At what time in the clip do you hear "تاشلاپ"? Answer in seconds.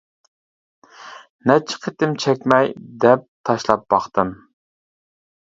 3.51-3.87